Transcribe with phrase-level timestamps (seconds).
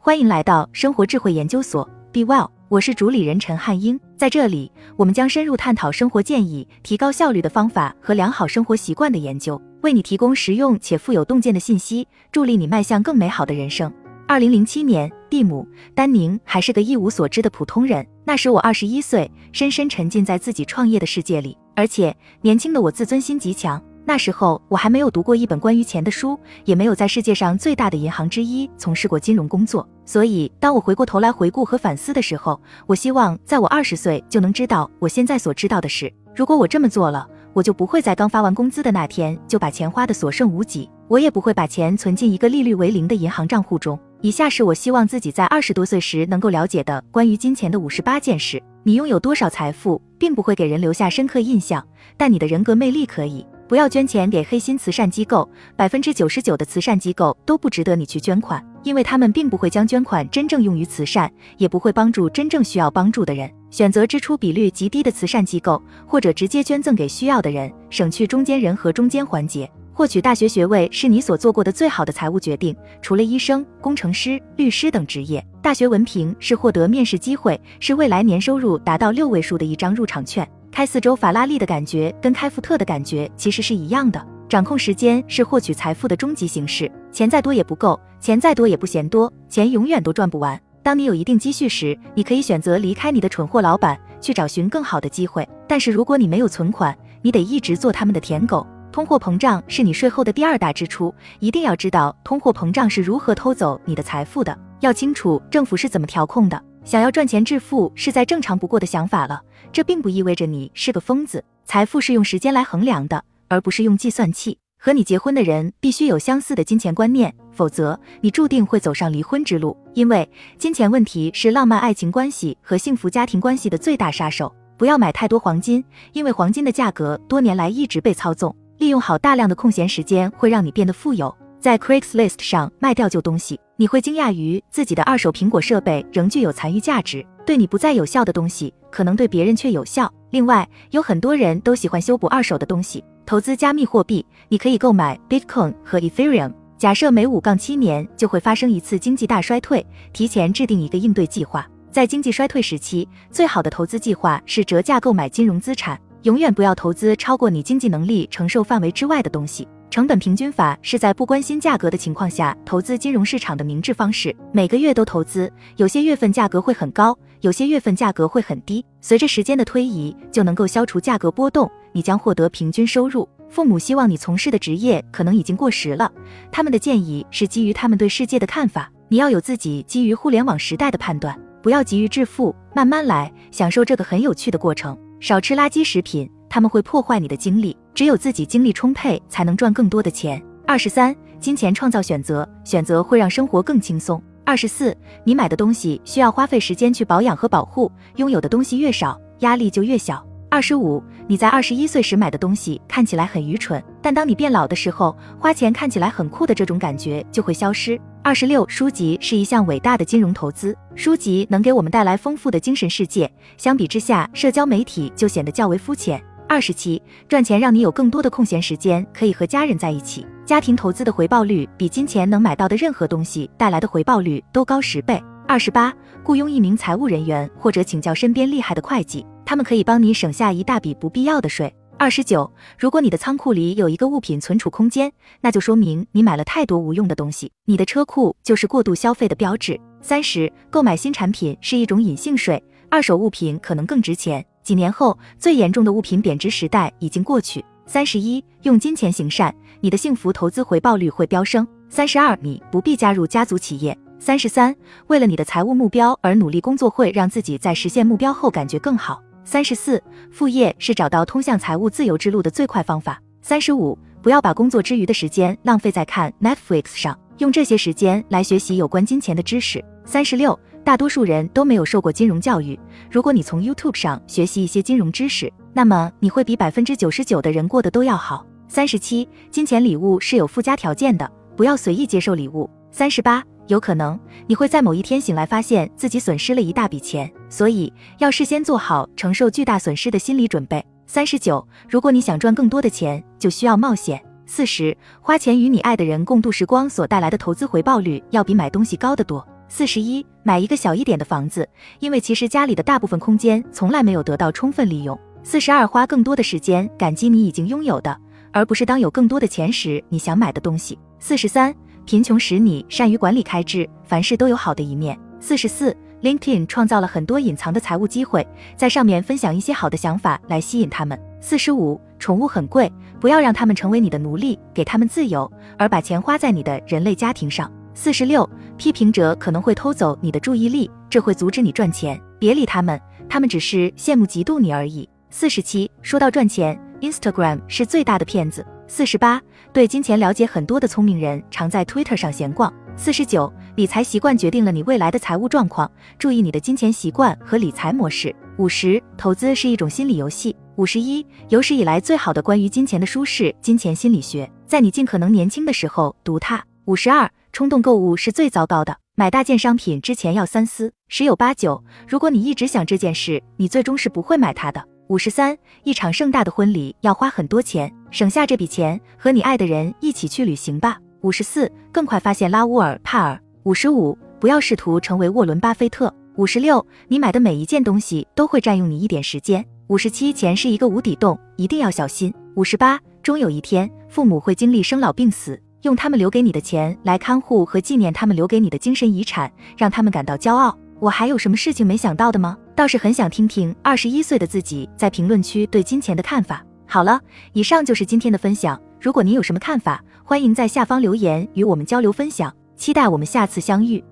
[0.00, 3.98] 欢迎来到生活智慧研究所，Be Well，我是主理人陈汉英。
[4.16, 13.92] 在这里，我们将深入探讨生活建议、提高效率的方法和良好生活习惯的研究，为你提供实用且富有洞见的信息，助力你迈向更美好的人生。
[14.28, 15.66] 二零零七年，蒂姆·
[15.96, 18.06] 丹宁还是个一无所知的普通人。
[18.24, 23.82] 那时我二十一岁，深深沉浸在自己创业的世界里，而且年轻的我自尊心极强。
[24.08, 29.86] 那时候我还没有读过一本关于钱的书，也没有在世界上最大的银行之一从事过金融工作。
[30.06, 36.10] 所以，当我回过头来回顾和反思的时候，我希望在我二十岁就能知道我现在所知道的事。
[36.34, 44.00] 如果我这么做了，我就不会在刚发完工资的那天就把钱花得所剩无几，我也不会把钱存进一个利率为零的银行账户中。
[44.22, 48.62] 以下是我希望自己在二十多岁时能够了解的关于金钱的五十八件事。
[48.84, 53.46] 你拥有多少财富，并不会给人留下深刻印象，但你的人格魅力可以。
[53.68, 55.46] 不要捐钱给黑心慈善机构，
[55.76, 63.50] 百分之九十九的慈善机构都不值得你去捐款，因为他们并不会将捐款真正用于慈善，也不会帮助真正需要帮助的人。
[63.70, 69.70] 选择支出比率极低的慈善机构，或者直接捐赠给需要的人，省去中间人和中间环节。
[69.92, 72.74] 获取大学学位是你所做过的最好的财务决定。
[73.02, 80.48] 除了医生、工程师、律师等职业，大学文凭是获得面试机会，是未来年收入达到六位数的一张入场券。
[80.78, 84.26] 开四周法拉利的感觉跟开福特的感觉其实是一样的。
[84.48, 86.88] 掌控时间是获取财富的终极形式。
[87.10, 90.56] 钱再多也不够，钱再多也不嫌多，钱永远都赚不完。
[90.80, 95.44] 当你有一定积蓄时，你可以选择离开你的蠢货老板，去找寻更好的机会。
[95.66, 98.64] 但是如果你没有存款，你得一直做他们的舔狗。
[98.92, 106.62] 通货膨胀是你税后的第二大支出，一定要知道通货膨胀是如何偷走你的财富的，要清楚政府是怎么调控的。
[106.88, 109.42] 想要赚钱致富是再正常不过的想法了。
[109.70, 111.44] 这并不意味着你是个疯子。
[111.66, 114.56] 财富是用时间来衡量的，而不是用计算器。
[114.78, 119.76] 和你结婚的人必须有相似的金钱观念，否则你注定会走上离婚之路。
[119.92, 124.50] 因为金钱问题是浪漫爱情关系和幸福家庭关系的最大杀手。
[124.78, 125.84] 不要买太多黄金，
[126.14, 128.56] 因为黄金的价格多年来一直被操纵。
[128.78, 131.36] 利用好大量的空闲时间会让你变得富有。
[131.60, 137.24] 在 Craigslist 上卖掉旧东西，你会惊讶于自己的二手苹果设备仍具有残余价值。
[137.44, 138.72] 对你不再有效的东西。
[138.90, 140.12] 可能对别人却有效。
[140.30, 143.04] 另外，有很多人都喜欢修补二手的东西。
[143.26, 146.52] 投资加密货币，你可以购买 Bitcoin 和 Ethereum。
[146.78, 151.68] 假设每五杠七年就会发生一次经济大衰退，提前制定一个应对计划。
[151.90, 156.00] 在经济衰退时期，最好的投资计划是折价购买金融资产。
[156.22, 159.68] 永远不要投资超过你经济能力承受范围之外的东西。
[159.98, 164.32] 成本平均法是在不关心价格的情况下投资金融市场的明智方式。
[164.52, 168.86] 每个月都投资，有些月份价格会很高，有些月份价格会很低。
[169.00, 173.28] 随着时间的推移，就能够消除价格波动，你将获得平均收入。
[173.50, 176.08] 父母希望你从事的职业可能已经过时了，
[176.52, 178.88] 他们的建议是基于他们对世界的看法。
[179.08, 184.96] 你要有自己基于互联网时代的判断，不要急于致富，慢慢来，享受这个很有趣的过程。
[185.18, 186.30] 少吃垃圾食品。
[186.48, 190.42] 他们会破坏你的精力，只有自己精力充沛，才能赚更多的钱。
[190.66, 194.22] 二十三，金钱创造选择，选择会让生活更轻松。
[194.44, 200.24] 二十四，你买的东西需要花费时间去保养和保护，拥有的东西越少，压力就越小。
[200.50, 208.00] 二十五，你在二十一岁时买的东西看起来很愚蠢，但当你变老的时候，花钱看起来很酷的这种感觉就会消失。
[208.22, 216.22] 二十六，书籍是一项伟大的金融投资，书籍能给我们带来丰富的精神世界，相比之下，社交媒体就显得较为肤浅。
[216.48, 220.26] 二十七，赚钱让你有更多的空闲时间，可以和家人在一起。
[220.46, 225.22] 家庭投资的回报率比金钱能买到的任何东西带来的回报率都高十倍。
[225.46, 225.92] 二十八，
[226.24, 231.70] 雇佣一名财务人员或者请教身边厉害的会计，他们可以帮你省下一大笔不必要的税。
[231.98, 237.52] 二十九，如果你的仓库里有一个物品存储空间，那就说明你买了太多无用的东西。
[237.66, 239.78] 你的车库就是过度消费的标志。
[240.00, 244.42] 三十，购买新产品是一种隐性税，二手物品可能更值钱。
[244.68, 247.64] 几年后，最严重的物品贬值时代已经过去。
[247.86, 251.66] 三十一，用金钱行善，你的幸福投资回报率会飙升。
[251.88, 253.96] 三十二，你不必加入家族企业。
[254.18, 254.76] 三十三，
[255.06, 259.22] 为了你的财务目标而努力工作，会让自己在实现目标后感觉更好。
[259.42, 263.18] 三十四，副业是找到通向财务自由之路的最快方法。
[263.40, 269.82] 三十五，不要把工作之余的时间浪费在看 Netflix 上，用这些时间来学习有关金钱的知识。
[270.08, 270.58] 三十六。
[270.82, 272.80] 大多数人都没有受过金融教育。
[273.10, 278.42] 如果你从 YouTube 上学习一些金融知识，那么你会比百分之九十九的人过得都要好。
[278.68, 282.70] 三十七，金钱礼物是有附加条件的，不要随意接受礼物。
[282.90, 290.82] 三十八，有可能你会在某一天醒来，发现自己损失了一大笔钱，所以要事先做好承受巨大损失的心理准备。
[291.06, 294.18] 三十九，如果你想赚更多的钱，就需要冒险。
[294.46, 299.46] 四十，花钱与你爱的人共度时光所带来的投资回报率要比买东西高得多。
[299.68, 301.68] 四十一，买一个小一点的房子，
[302.00, 305.18] 因为其实家里的大部分空间从来没有得到充分利用。
[305.42, 308.18] 四十二，花更多的时间感激你已经拥有的，
[308.50, 310.98] 而不是当有更多的钱时你想买的东西。
[311.20, 311.74] 四十三，
[312.06, 315.18] 贫穷使你善于管理开支，凡事都有好的一面。
[315.38, 321.18] 四十四，LinkedIn 创造了很多隐藏的财务机会，在上面分享一些好的想法来吸引他们。
[321.40, 322.90] 四十五，宠物很贵，
[323.20, 327.70] 不要让他们成为你的奴隶，给他们自由，而把钱花在你的人类家庭上。
[328.00, 332.98] 四十六，批评者可能会偷走你的注意力，这会阻止你赚钱，别理他们，
[333.28, 335.08] 他们只是羡慕嫉妒你而已。
[335.30, 338.64] 四十七，说到赚钱，Instagram 是最大的骗子。
[338.86, 339.42] 四十八，
[339.72, 342.72] 对金钱了解很多的聪明人常在 Twitter 上闲逛。
[342.94, 345.90] 四十九，理财习惯决定了你未来的财务状况，
[346.20, 348.32] 注意你的金钱习惯和理财模式。
[348.58, 350.54] 五十，投资是一种心理游戏。
[350.76, 356.64] 五十一，有史以来最好的关于金钱的书是《金钱心理学》，在你尽可能年轻的时候读它。
[356.84, 364.80] 五十二，冲动购物是最糟糕的，买大件商品之前要三思，十有八九，如果你一直想这件事，你最终是不会买它的。
[365.08, 370.98] 五十三，一场盛大的婚礼要花很多钱，省下这笔钱，和你爱的人一起去旅行吧。
[371.22, 373.36] 五十四，更快发现拉乌尔·帕尔。
[373.64, 376.14] 五十五，不要试图成为沃伦·巴菲特。
[376.36, 379.66] 五十六，你买的每一件东西都会占用你一点时间。
[379.88, 382.32] 五十七，钱是一个无底洞，一定要小心。
[382.54, 390.76] 五十八，终有一天，父母会经历生老病死，用他们留给你的钱来看护和纪念他们留给你的精神遗产，让他们感到骄傲。
[391.00, 392.58] 我还有什么事情没想到的吗？
[392.74, 396.64] 倒是很想听听二十一岁的自己在评论区对金钱的看法。
[396.86, 397.20] 好了，
[397.52, 398.80] 以上就是今天的分享。
[399.00, 402.52] 如果您有什么看法，欢迎在下方留言与我们交流分享。
[402.76, 404.02] 期待我们下次相遇。